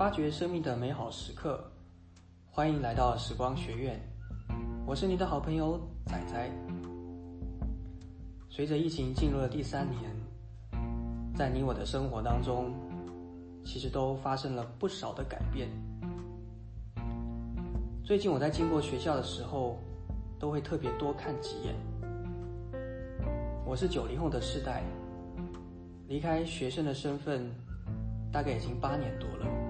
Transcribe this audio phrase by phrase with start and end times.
[0.00, 1.62] 发掘生命的美好时刻，
[2.50, 4.00] 欢迎来到时光学院。
[4.86, 6.50] 我是你的好朋友仔仔。
[8.48, 10.10] 随着疫情进入了第三年，
[11.36, 12.72] 在你我的生活当中，
[13.62, 15.68] 其实都发生了不少的改变。
[18.02, 19.78] 最近我在经过学校的时候，
[20.38, 21.74] 都会特别多看几眼。
[23.66, 24.82] 我是九零后的世代，
[26.08, 27.54] 离开学生的身份，
[28.32, 29.69] 大概已经八年多了。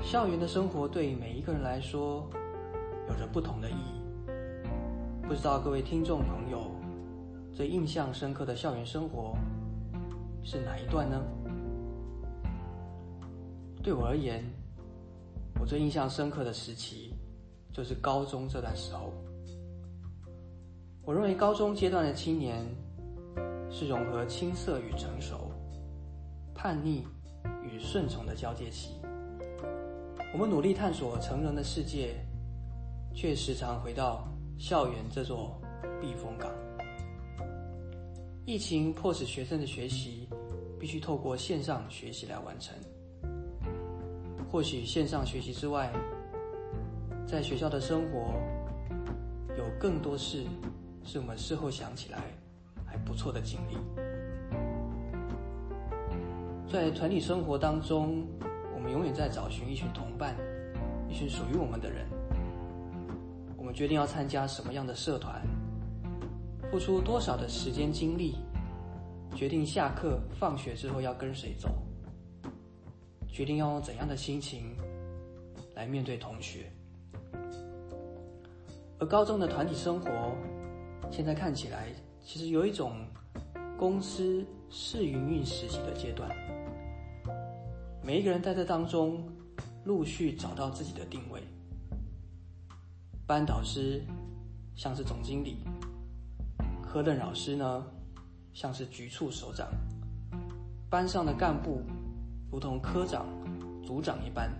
[0.00, 2.28] 校园的生活对每一个人来说
[3.08, 4.00] 有着不同的意义。
[5.26, 6.70] 不知道各位听众朋友
[7.52, 9.36] 最印象深刻的校园生活
[10.42, 11.20] 是哪一段呢？
[13.82, 14.42] 对我而言，
[15.60, 17.14] 我最印象深刻的时期
[17.72, 19.12] 就是高中这段时候。
[21.02, 22.64] 我认为高中阶段的青年
[23.70, 25.50] 是融合青涩与成熟、
[26.54, 27.06] 叛逆
[27.62, 28.92] 与顺从的交界期。
[30.30, 32.14] 我们努力探索成人的世界，
[33.14, 35.58] 却时常回到校园这座
[36.00, 36.50] 避风港。
[38.44, 40.28] 疫情迫使学生的学习
[40.78, 42.74] 必须透过线上学习来完成。
[44.50, 45.90] 或许线上学习之外，
[47.26, 48.34] 在学校的生活
[49.56, 50.44] 有更多事
[51.04, 52.18] 是我们事后想起来
[52.84, 53.76] 还不错的经历。
[56.70, 58.26] 在团体生活当中。
[58.78, 60.36] 我们永远在找寻一群同伴，
[61.08, 62.06] 一群属于我们的人。
[63.56, 65.42] 我们决定要参加什么样的社团，
[66.70, 68.36] 付出多少的时间精力，
[69.34, 71.68] 决定下课放学之后要跟谁走，
[73.26, 74.76] 决定要用怎样的心情
[75.74, 76.70] 来面对同学。
[79.00, 80.08] 而高中的团体生活，
[81.10, 81.88] 现在看起来
[82.22, 82.92] 其实有一种
[83.76, 86.30] 公司试营运实习的阶段。
[88.08, 89.22] 每一个人在这当中
[89.84, 91.42] 陆续找到自己的定位。
[93.26, 94.02] 班导师
[94.74, 95.58] 像是总经理，
[96.82, 97.84] 科任老师呢
[98.54, 99.68] 像是局处首长，
[100.88, 101.82] 班上的干部
[102.50, 103.26] 如同科长、
[103.84, 104.50] 组长一般，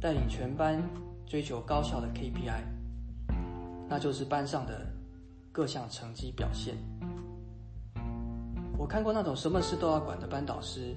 [0.00, 0.80] 带领全班
[1.26, 2.62] 追求高效的 KPI，
[3.88, 4.86] 那就是班上的
[5.50, 6.76] 各项成绩表现。
[8.78, 10.94] 我看过那种什么事都要管的班导师。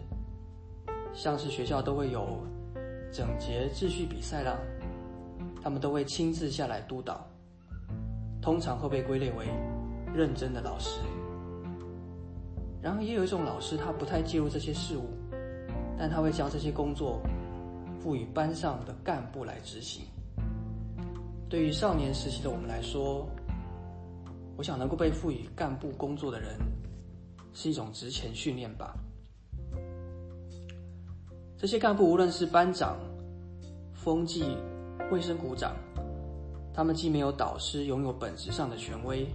[1.14, 2.40] 像是学校都会有
[3.12, 4.58] 整洁秩序比赛啦，
[5.62, 7.26] 他们都会亲自下来督导，
[8.42, 9.46] 通常会被归类为
[10.14, 11.00] 认真的老师。
[12.82, 15.06] 然后也有一种老师，他不太介入这些事务，
[15.98, 17.22] 但他会将这些工作
[18.00, 20.04] 赋予班上的干部来执行。
[21.48, 23.30] 对于少年时期的我们来说，
[24.58, 26.58] 我想能够被赋予干部工作的人，
[27.54, 28.94] 是一种职前训练吧。
[31.64, 32.98] 这些干部无论是班长、
[33.94, 34.58] 风纪、
[35.10, 35.74] 卫生股长，
[36.74, 39.26] 他们既没有导师拥有本质上的权威，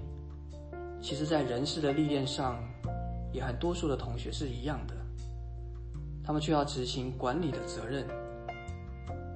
[1.00, 2.62] 其实在人事的历练上，
[3.32, 4.94] 也和多数的同学是一样的。
[6.22, 8.06] 他们却要执行管理的责任，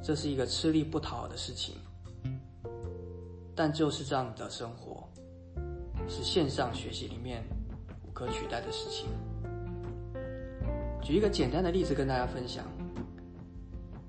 [0.03, 1.77] 这是一个吃力不讨好的事情。
[3.57, 5.09] 但就是这样的生活，
[6.11, 7.43] 是线上学习里面
[8.07, 9.07] 无可取代的事情。
[11.01, 12.67] 举一个简单的例子跟大家分享。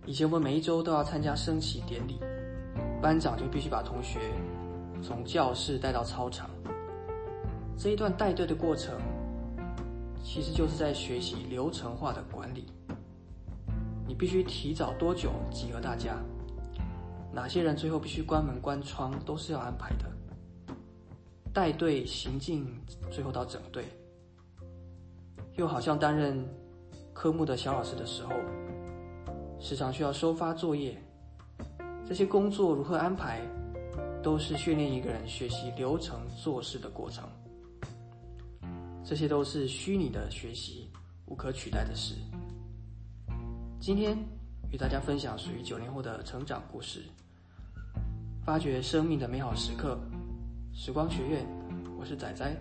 [0.05, 2.19] 以前我们每一周都要参加升旗典礼，
[3.01, 4.19] 班长就必须把同学
[5.01, 6.49] 从教室带到操场。
[7.77, 8.99] 这一段带队的过程，
[10.21, 12.65] 其实就是在学习流程化的管理。
[14.05, 16.17] 你必须提早多久集合大家，
[17.31, 20.05] 哪些人最后必须关门关窗，都是要安排的。
[21.53, 22.67] 带队行进，
[23.09, 23.85] 最后到整队，
[25.55, 26.45] 又好像担任
[27.13, 28.33] 科目的小老师的时候。
[29.63, 30.93] 时常需要收发作业，
[32.05, 33.39] 这些工作如何安排，
[34.21, 37.23] 都是训练一个人学习流程做事的过程。
[39.05, 40.89] 这些都是虚拟的学习，
[41.27, 42.13] 无可取代的事。
[43.79, 44.17] 今天
[44.69, 47.01] 与大家分享属于九零后的成长故事，
[48.45, 49.97] 发掘生命的美好时刻。
[50.73, 51.47] 时光学院，
[51.97, 52.53] 我是仔仔，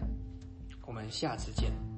[0.87, 1.92] 我们下次见。